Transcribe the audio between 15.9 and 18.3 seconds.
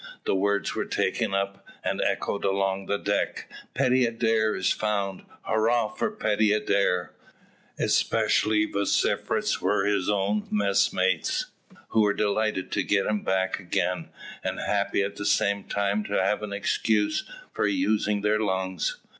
to have an excuse for using